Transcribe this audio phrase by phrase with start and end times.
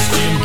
[0.00, 0.39] ice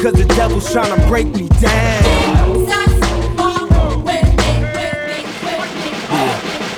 [0.00, 2.66] because the devil's trying to break me down.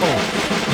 [0.04, 0.18] Uh,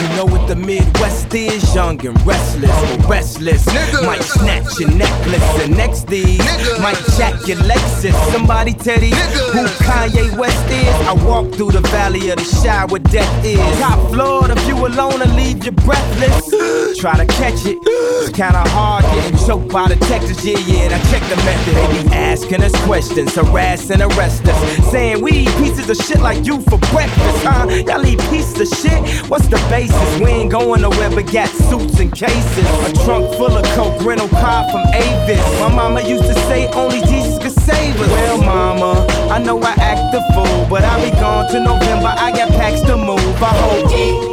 [0.00, 1.74] you know what the Midwest is?
[1.74, 3.66] Young and restless, restless.
[4.04, 6.38] Might snatch your necklace, and next these
[6.80, 8.14] might jack your Lexus.
[8.32, 9.14] Somebody tell these
[9.52, 10.94] who Kanye West is.
[11.06, 13.58] I walk through the valley of the shadow where death is.
[13.78, 16.98] Top floor, if you alone and leave you breathless.
[17.00, 17.78] Try to catch it.
[17.84, 20.84] It's kinda hard getting choked by the Texas, yeah, yeah.
[20.84, 21.74] And I check the method.
[21.74, 24.90] They be asking us questions, harassing, and arrest us.
[24.90, 27.66] Saying we eat pieces of shit like you for breakfast, huh?
[27.86, 29.28] Y'all eat pieces of shit?
[29.28, 30.20] What's the basis?
[30.20, 32.66] We ain't going nowhere got suits and cases.
[32.86, 35.60] A trunk full of coke, rental car from Avis.
[35.60, 38.08] My mama used to say only Jesus could save us.
[38.08, 42.14] Well, mama, I know I act the fool, but I'll be gone to November.
[42.16, 43.42] I got packs to move.
[43.42, 43.90] I hope.
[43.90, 44.28] Jesus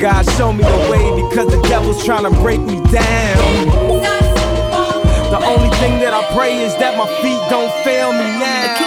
[0.00, 3.96] God show me the way because the devil's trying to break me down.
[5.30, 8.85] The only thing that I pray is that my feet don't fail me now.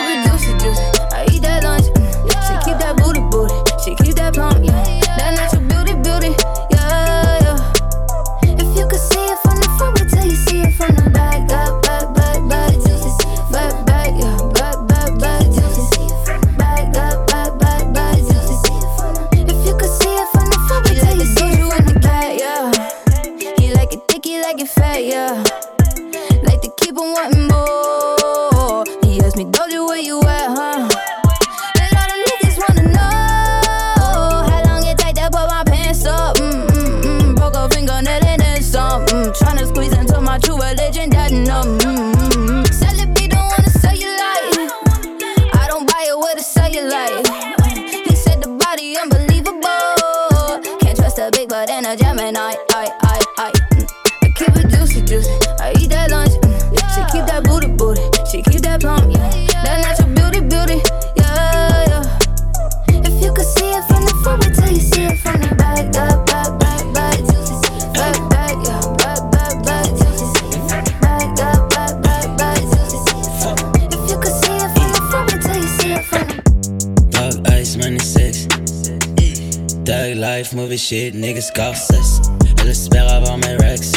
[80.69, 82.21] Movie shit, niggas Scorsese.
[82.61, 83.91] Elle espère avoir mes rex.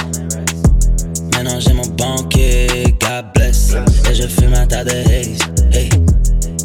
[1.35, 3.75] Maintenant j'ai mon banquier, God bless.
[4.11, 5.39] Et je fume un tas de haze.
[5.71, 5.91] Hey.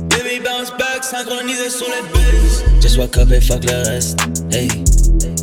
[0.09, 2.63] Baby bounce back, synchronisé sur les bases.
[2.81, 4.17] Just walk up et fuck le reste.
[4.49, 4.69] Hey.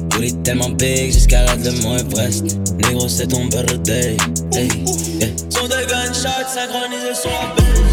[0.09, 2.57] Booty tellement big, j'escalade le mont Everest.
[2.87, 4.17] Négro, c'est ton birthday.
[4.55, 4.69] Hey.
[5.21, 5.29] Yeah.
[5.51, 6.49] Son de gunshots
[7.15, 7.84] sur la base.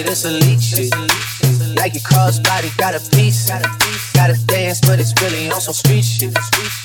[0.00, 0.90] Jacket, it's elite shit.
[1.74, 3.48] Nike crossbody, got a piece.
[4.14, 6.36] Gotta dance, but it's really on some street shit.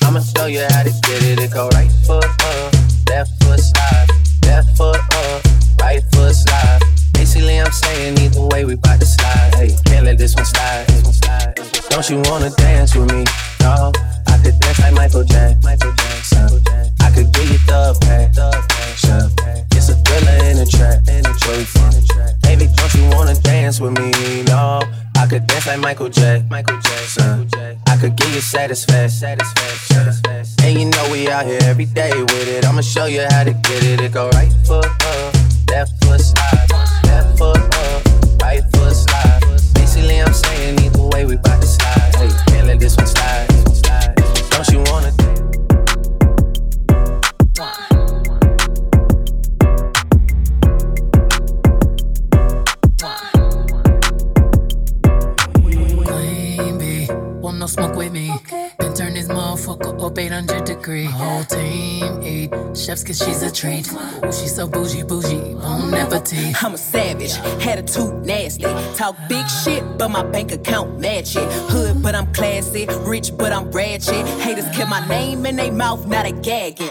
[0.04, 1.40] I'ma show you how to get it.
[1.40, 2.74] It go right foot up,
[3.10, 4.08] left foot slide,
[4.46, 5.44] left foot up,
[5.82, 6.80] right foot slide.
[7.14, 9.56] Basically, I'm saying either way, we bout to slide.
[9.56, 10.88] Hey, can't let this one slide.
[10.88, 11.56] This one slide.
[11.90, 13.26] Don't you wanna dance with me?
[13.62, 13.92] No,
[14.28, 15.35] I could dance like Michael Jackson.
[25.82, 26.48] Like Michael Jackson.
[26.50, 27.50] Michael Jackson.
[27.88, 29.38] I could give you satisfaction.
[30.64, 32.66] And you know we out here every day with it.
[32.66, 34.02] I'ma show you how to get it.
[34.02, 35.25] It go right foot up,
[57.76, 58.32] smoke with me.
[58.80, 61.06] Then turn this motherfucker up 800 degree.
[61.06, 63.92] Whole team eat chefs cause she's a treat.
[63.92, 66.64] Ooh, she's so bougie, bougie, bon appetit.
[66.64, 67.36] I'm a savage,
[67.68, 68.64] attitude nasty.
[68.96, 71.52] Talk big shit, but my bank account match it.
[71.72, 72.88] Hood, but I'm classy.
[73.02, 74.26] Rich, but I'm ratchet.
[74.40, 76.90] Haters kept my name in their mouth, not a gagging.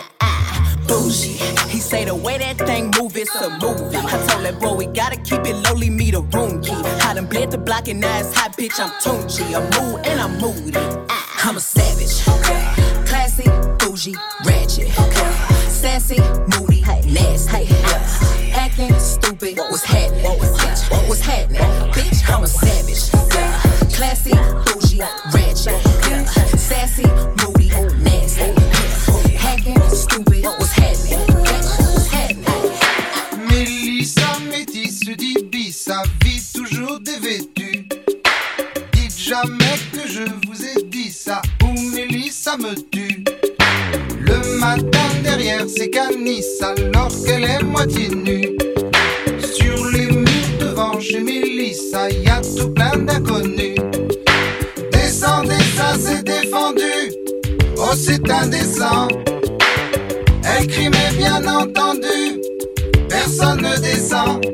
[0.86, 1.38] Bougie.
[1.68, 3.96] He say the way that thing move, it's a movie.
[3.96, 6.72] I told that boy we gotta keep it lowly, me the room key.
[6.72, 8.78] I done bled the block and now it's hot, bitch.
[8.78, 9.44] I'm Tunchi.
[9.54, 10.72] I'm mood and I'm moody.
[11.08, 12.22] Ah, I'm a savage.
[13.06, 13.44] Classy,
[13.78, 14.14] bougie,
[14.44, 14.88] ratchet.
[15.68, 16.18] Sassy,
[16.52, 16.80] moody,
[17.12, 17.68] nasty.
[18.54, 19.58] Acting stupid.
[19.58, 20.24] What's happening?
[20.24, 21.60] Bitch, what's happening?
[21.92, 23.10] Bitch, I'm a savage.
[23.94, 24.32] Classy,
[24.66, 25.00] bougie,
[25.32, 25.80] ratchet.
[26.58, 27.43] Sassy, moody,
[45.96, 48.56] alors qu'elle est moitié nue.
[49.54, 53.76] Sur les murs devant chez Mélissa y a tout plein d'inconnus.
[54.92, 57.12] Descendez ça c'est défendu.
[57.76, 59.08] Oh c'est indécent.
[60.44, 62.40] Elle crie mais bien entendu
[63.08, 64.44] personne ne descend.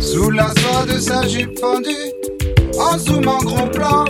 [0.00, 2.12] Sous la soie de sa jupe fendue,
[2.78, 4.04] en zoom en gros plan,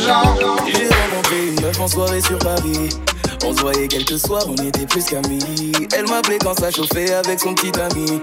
[0.00, 2.88] J'ai rencontré une meuf en soirée sur Paris.
[3.44, 5.72] On se voyait quelques soirs, on était plus qu'amis.
[5.96, 8.20] Elle m'appelait quand ça chauffait avec son petit ami.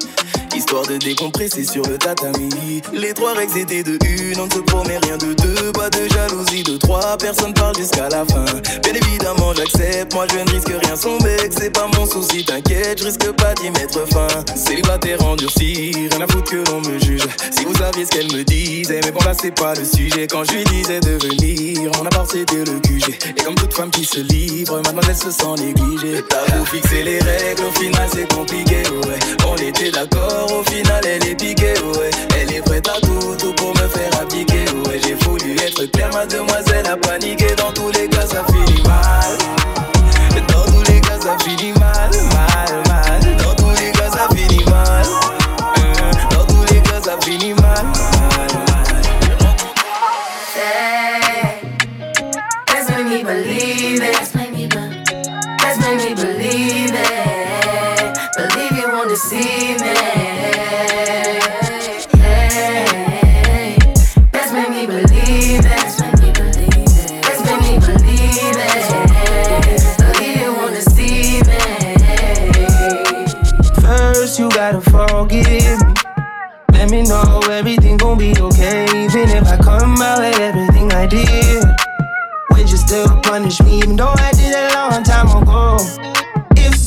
[0.55, 2.81] Histoire de décompresser sur le tatami.
[2.93, 5.71] Les trois règles étaient de une, on ne se promet rien de deux.
[5.71, 8.45] Pas de jalousie de trois, personne parle jusqu'à la fin.
[8.83, 10.95] Bien évidemment, j'accepte, moi je ne risque rien.
[10.95, 14.27] Son bec, c'est pas mon souci, t'inquiète, je risque pas d'y mettre fin.
[14.55, 17.27] Célibataire endurci, rien à foutre que l'on me juge.
[17.51, 20.27] Si vous saviez ce qu'elle me disait, mais bon là c'est pas le sujet.
[20.27, 23.17] Quand je lui disais de venir, mon appart c'était le QG.
[23.37, 26.23] Et comme toute femme qui se livre, mademoiselle se sent négligée.
[26.27, 29.19] T'as beau fixer les règles, au final c'est compliqué, ouais.
[29.61, 32.09] Était d'accord, au final elle est piquée, ouais.
[32.39, 34.99] Elle est prête à tout, tout pour me faire appliquer, ouais.
[35.03, 36.48] J'ai voulu être clair, mademoiselle a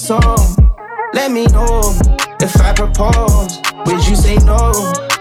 [0.03, 0.19] If so,
[1.15, 1.79] let me know.
[2.41, 4.73] If I propose, would you say no?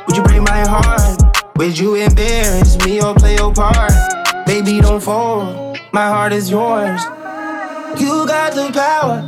[0.07, 1.21] Would you break my heart?
[1.57, 3.93] Would you embarrass me or play your part?
[4.47, 5.77] Baby, don't fold.
[5.93, 6.99] My heart is yours.
[8.01, 9.21] You got the power,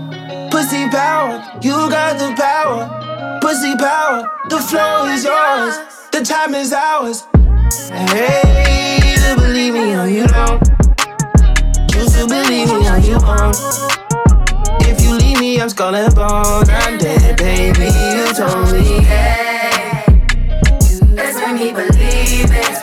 [0.50, 1.44] pussy power.
[1.62, 4.28] You got the power, pussy power.
[4.50, 5.78] The flow is yours,
[6.12, 7.28] the time is ours.
[8.10, 10.68] Hey, you believe me or you don't.
[11.94, 14.03] You still believe me or you won't.
[14.94, 16.70] If you leave me, I'm skull and bones.
[16.70, 17.86] I'm dead, baby.
[18.16, 19.02] You told me.
[19.02, 20.06] Hey,
[21.10, 22.83] let's make me believe.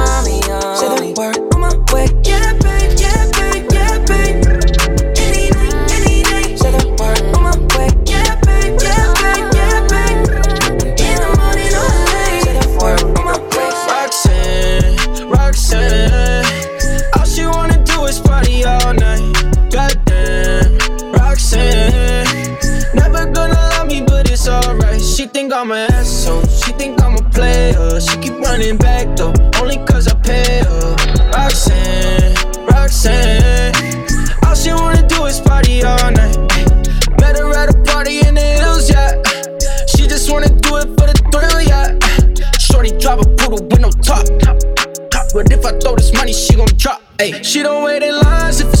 [28.61, 30.95] running back though, only cause I pay her.
[31.33, 32.35] Roxanne,
[32.67, 33.73] Roxanne.
[34.45, 36.37] All she wanna do is party all night.
[37.19, 39.17] Met her at a party in the hills, yeah.
[39.87, 41.97] She just wanna do it for the thrill, yeah.
[42.59, 44.27] Shorty drive a poodle with no top.
[45.33, 47.01] But if I throw this money, she gon' drop.
[47.17, 48.80] Ayy, she don't wait in lines if it's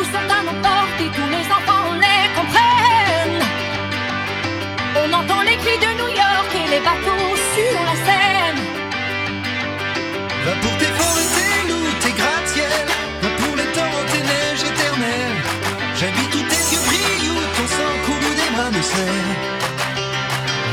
[0.00, 3.42] Tous sont à nos portes et tous les enfants les comprennent.
[4.96, 8.62] On entend les cris de New York et les bateaux sur la Seine.
[10.46, 12.86] Va pour tes forêts, tes loups, tes gratte-ciel.
[13.22, 15.40] Va pour les torrents, tes neiges éternelles.
[15.98, 19.36] J'habite où tes yeux brillent, où ton sang coule, où des bras me serrent.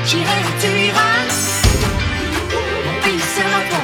[0.05, 1.27] J'irai où tu iras.
[3.35, 3.83] Sera toi.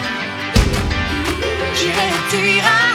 [1.75, 2.92] J'irai tu iras.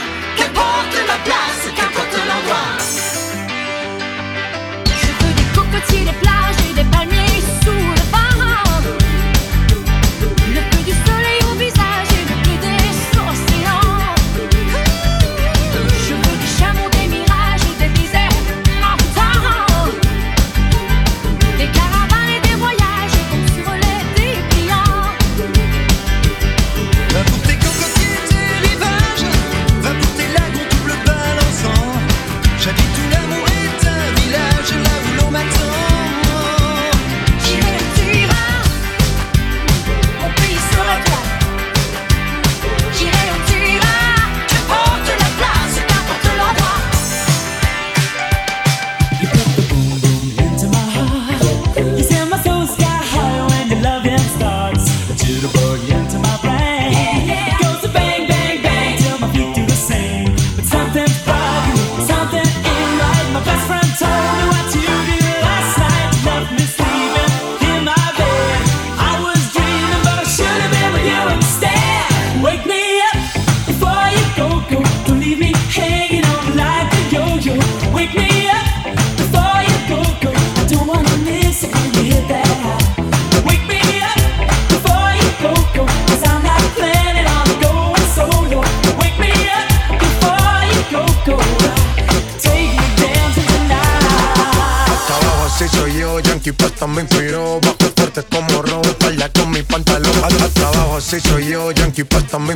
[101.99, 102.53] equipas están me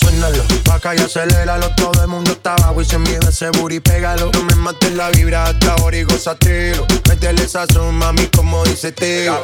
[0.00, 1.74] suénalo, paca y aceléralo.
[1.74, 4.30] Todo el mundo está abajo y se mide ese booty, pégalo.
[4.32, 6.86] No me mates la vibra hasta ahora y gozatelo.
[7.08, 9.38] Métele esa son, mami, como dice tío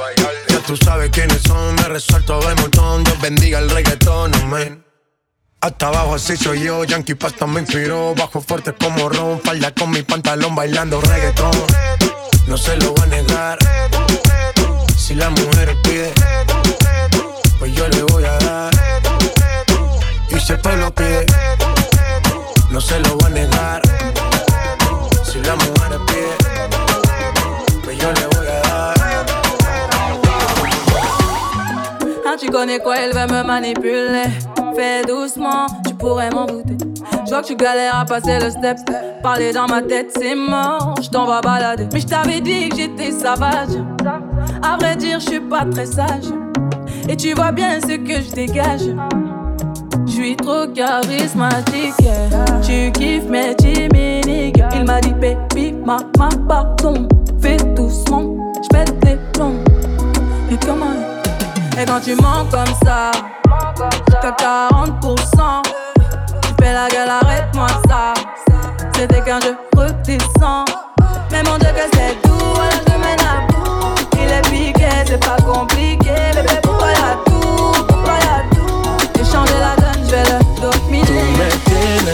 [0.49, 3.05] Ya tú sabes quiénes son, me resuelto de montón.
[3.05, 4.85] Dios bendiga el reggaetón, amén.
[5.61, 8.15] Hasta abajo así soy yo, Yankee Pasta me inspiró.
[8.15, 11.53] Bajo fuerte como ron, falda con mi pantalón bailando reggaetón.
[12.47, 13.59] No se lo voy a negar.
[14.97, 16.13] Si la mujer pide
[17.61, 18.26] Pues yo le voy a
[20.49, 20.59] le a
[32.25, 34.25] Hein, tu connais quoi, elle va me manipuler.
[34.77, 36.77] Fais doucement, tu pourrais m'en douter.
[37.25, 38.79] Je vois que tu galères à passer le step.
[39.23, 41.89] Parler dans ma tête, c'est mort, je t'en vais balader.
[41.93, 43.77] Mais je t'avais dit que j'étais sauvage.
[44.63, 46.27] À vrai dire, je suis pas très sage.
[47.09, 49.26] Et tu vois bien ce que je dégage.
[50.17, 51.93] Suis trop charismatique.
[52.63, 54.63] Tu kiffes mes chimiques.
[54.75, 57.07] Il m'a dit, baby, ma, ma, pardon.
[57.43, 59.63] Fais doucement, je pète les plombs.
[60.51, 60.95] Et comment
[61.79, 63.11] Et quand tu mens comme ça,
[64.23, 65.63] t'as 40%.
[66.41, 68.15] Tu fais la gueule, arrête-moi ça.
[68.95, 70.65] C'était qu'un jeu redescends.
[71.31, 73.95] Mais mon Dieu, que c'est doux, alors je mène à bout.
[74.15, 76.15] Il est piqué, c'est pas compliqué.
[76.35, 76.66] Bébé,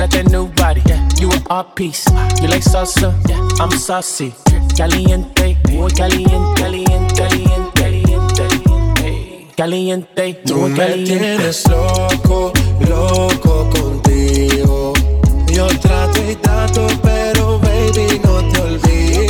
[0.00, 1.06] You got that new body, yeah.
[1.20, 2.06] You an art piece.
[2.40, 3.36] You like salsa, yeah.
[3.60, 4.32] I'm saucy.
[4.74, 7.14] Caliente, muy caliente, caliente,
[7.76, 11.18] caliente, caliente, caliente, Tú me caliente.
[11.18, 12.50] tienes loco,
[12.88, 14.94] loco contigo.
[15.52, 19.29] Yo trato y trato, pero baby no te olvido.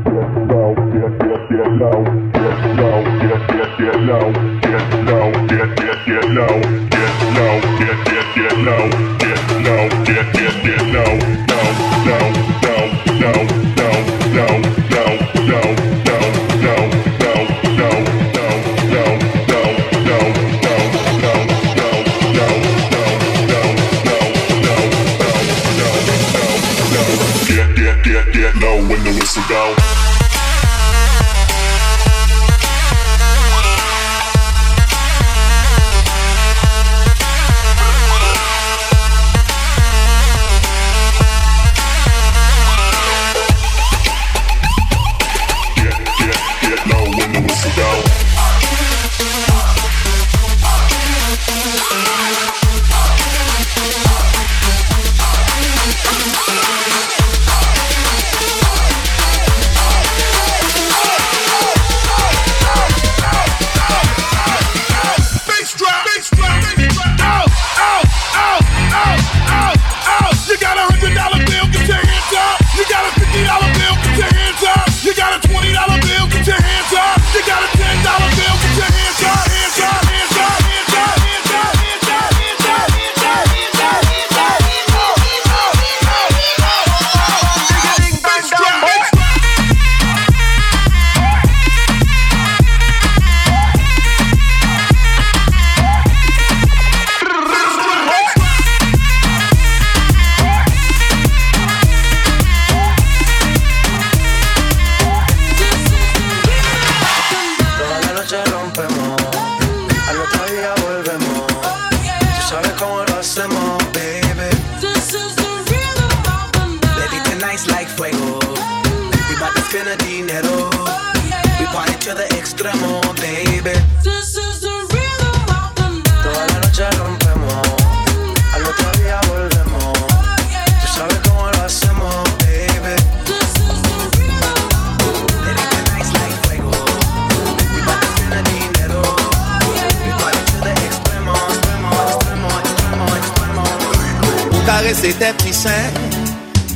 [144.91, 145.67] caresser tes petits.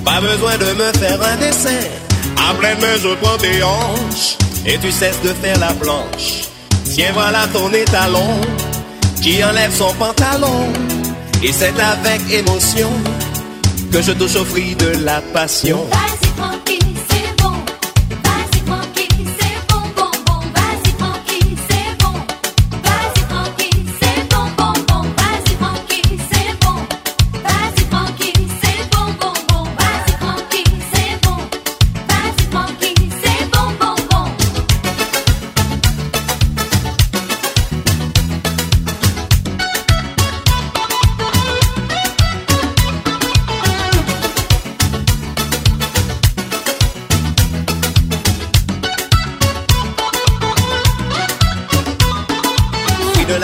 [0.04, 1.70] Pas besoin de me faire un dessin.
[2.50, 4.38] À pleine main, je prends tes hanches.
[4.66, 6.50] Et tu cesses de faire la planche.
[6.86, 8.42] Tiens, voilà ton étalon.
[9.22, 10.72] Qui enlève son pantalon.
[11.44, 12.90] Et c'est avec émotion
[13.92, 15.86] que je touche au de la passion.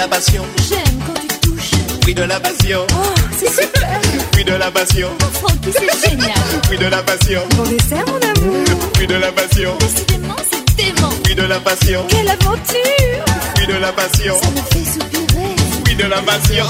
[0.02, 0.44] La passion.
[0.68, 1.72] J'aime quand tu touches.
[2.02, 2.80] Fruit de la passion.
[2.92, 4.02] Oh, c'est super.
[4.32, 5.10] Fruit de la passion.
[5.34, 6.34] Francky, c'est génial.
[6.64, 7.42] Fruit de la passion.
[7.56, 8.66] Bon dessert, mon amour.
[8.96, 9.72] Fruit de la passion.
[9.80, 11.12] Décidément, c'est dément.
[11.24, 12.04] Fruit de la passion.
[12.08, 13.26] Quelle aventure.
[13.56, 14.34] Fruit de la passion.
[14.42, 15.56] Ça me fait soupirer.
[15.84, 16.66] Fruit de la passion.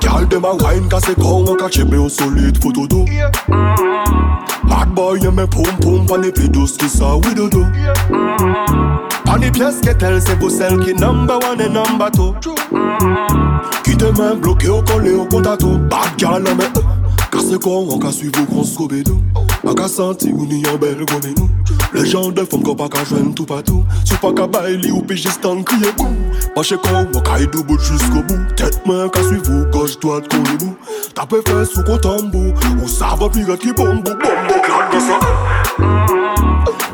[0.00, 3.04] Girl, dem a wine ka se kon an ka chebe ou solide photo do
[4.68, 7.64] Bad boy yon men poum poum pan e pi dous ki sa widodo
[9.24, 12.32] Pan e piyes ke tel se pou sel ki number one e number two.
[13.84, 16.72] Ki te men bloke ou kole ou kontato Bad girl an men
[17.30, 21.34] Ka se kon an ka suiv ou kon Maka santi ou ni yon bel gome
[21.36, 21.46] nou
[21.92, 24.88] Le jan de fom kon pa ka jwen tout patou Sou pa ka bay li
[24.88, 26.08] ou pe jistan kriye kou
[26.54, 30.56] Pache kon wakay do bout jusqu'o bou Tet men ka suivou, goj doat kon li
[30.62, 30.72] mou
[31.12, 35.20] Tape fes ou kon tambou Ou sa va piret ki bombo, bombo klan de sa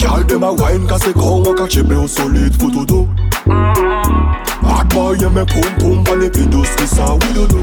[0.02, 3.04] Gyal de ma wine kase kon waka cheble ou solid fotodo
[4.80, 7.62] Akwa yeme poum poum pa le pidos ki sa widodo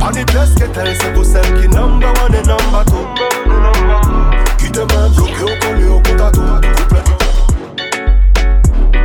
[0.00, 3.29] Pani dress ke tel se pou sel ki number one e number two
[4.80, 6.40] Ki te men bloke ou kole ou kontato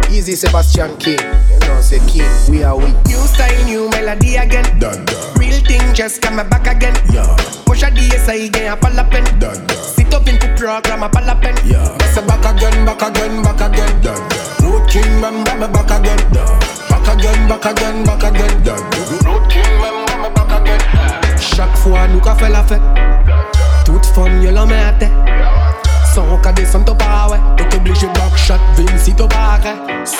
[0.10, 1.20] Easy Sebastian King,
[1.52, 2.94] you know, say King, we are we.
[3.12, 4.64] New style, new melody again.
[5.36, 6.96] Real thing just come back again.
[7.12, 7.36] Yeah.
[7.66, 9.26] Push a DS again, a pal pen.
[9.76, 11.58] Sit up in the program, a pal pen.
[11.58, 13.92] Say back again, back again, back again.
[14.64, 16.22] Road King, man, me back again.
[16.88, 18.25] Back again, back again, back again.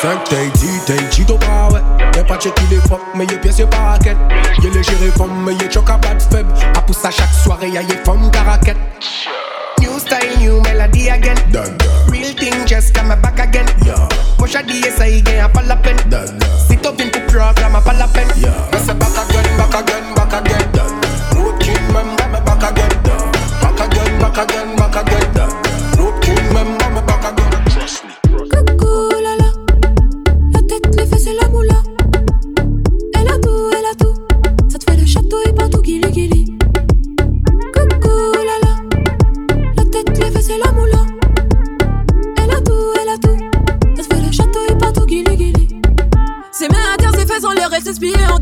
[0.06, 1.82] 5 t'es dit, t'es dit t'as pas ouais.
[2.16, 4.18] Y'a pas checké les fuck, mais y'a pièce y'a pas raquette.
[4.62, 6.54] Y'a les gérés femmes, mais y'a choc à bad faible.
[6.78, 8.78] A pousse à chaque soirée, y'a y'a femme caraquette
[9.82, 11.34] New style, new melody again.
[12.08, 13.66] Real thing just come back again.
[14.38, 15.98] Push a DS again, a pas la peine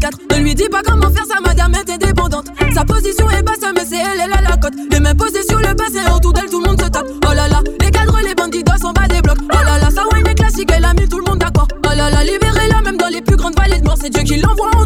[0.04, 2.48] Ne lui dis pas comment faire, sa madame est indépendante.
[2.74, 4.74] Sa position est basse, mais c'est elle, elle a la cote.
[4.92, 7.08] Les mains posées sur le passé, autour d'elle, tout le monde se tape.
[7.26, 9.38] Oh là là, les cadres, les bandits d'os, on bat des blocs.
[9.44, 11.70] Oh là là, sa wine est classique, elle a mis tout le monde d'accord.
[11.86, 14.42] Oh là là, libérez-la, même dans les plus grandes vallées de mort, c'est Dieu qui
[14.42, 14.83] l'envoie en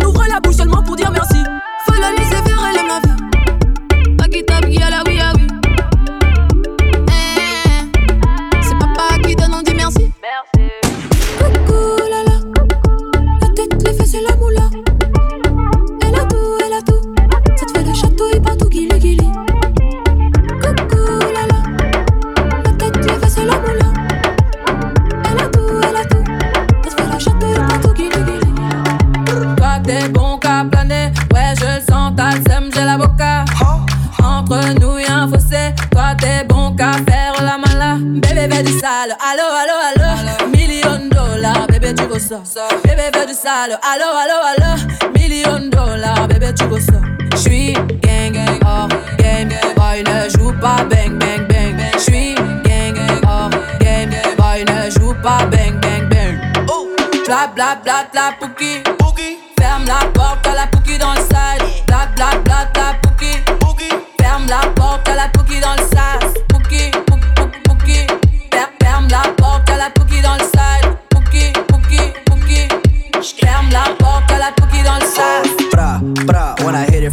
[32.44, 33.46] t'as le j'ai la boca.
[34.24, 37.98] Entre nous y'a un fossé, toi t'es bon qu'à faire la mala.
[38.00, 40.50] Bébé fais du sale, allo allo allo.
[40.52, 42.42] Million dollars, bébé tu go ça.
[42.84, 45.12] Bébé fais du sale, allo allo allo.
[45.14, 47.00] Million dollars, bébé tu go ça.
[47.36, 51.78] J'suis gang gang hors game, boy ne joue pas bang bang bang.
[51.98, 56.66] J'suis gang gang hors game, boy ne joue pas bang bang bang.
[56.70, 56.88] Oh,
[57.26, 58.84] bla bla bla bla pouki.
[59.60, 60.68] Ferme la porte à la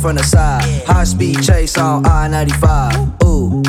[0.04, 0.62] from the side.
[0.84, 3.22] High speed chase on I 95.
[3.24, 3.62] Ooh,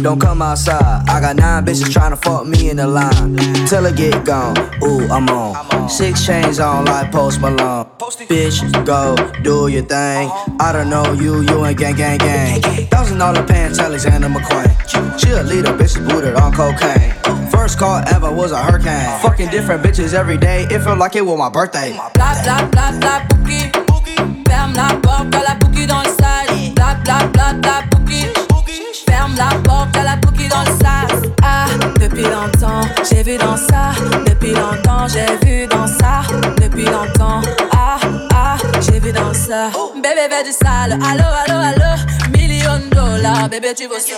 [0.00, 1.02] don't come outside.
[1.08, 3.34] I got nine bitches trying to fuck me in the line.
[3.66, 4.56] Till I get gone.
[4.84, 5.88] Ooh, I'm on.
[5.88, 7.86] Six chains on like Post Malone.
[8.30, 10.28] Bitch, go do your thing.
[10.28, 10.56] Uh-huh.
[10.60, 12.62] I don't know you, you ain't gang, gang, gang.
[12.86, 14.70] Thousand dollar pants, Alexander McQueen.
[15.18, 17.10] Cheerleader, bitches booted on cocaine.
[17.24, 17.46] Uh-huh.
[17.48, 18.86] First call ever was a hurricane.
[18.86, 19.28] Uh-huh.
[19.28, 20.68] Fucking different bitches every day.
[20.70, 21.90] It felt like it was my birthday.
[22.14, 23.89] Bla bla bla bla bouki.
[24.48, 26.72] Ferme la porte à la bouki dans le sale.
[26.74, 28.26] Bla bla bla bla bouki.
[29.08, 31.32] Ferme la porte à la bouki dans le sale.
[31.42, 31.66] Ah,
[32.00, 33.92] depuis longtemps, j'ai vu dans ça.
[34.26, 36.22] Depuis longtemps, j'ai vu dans ça.
[36.60, 37.40] Depuis longtemps,
[37.72, 37.98] ah,
[38.34, 39.70] ah, j'ai vu dans ça.
[39.96, 40.92] Bébé, fais du sale.
[40.92, 41.90] Allo, allo, allo.
[42.32, 44.16] Million de dollars, bébé, tu veux ça.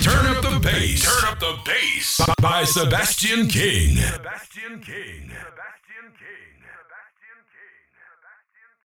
[0.00, 1.02] Turn up the bass.
[1.02, 2.64] Turn up the bass by.
[2.66, 3.96] Sebastian King.
[3.96, 5.33] Sebastian King.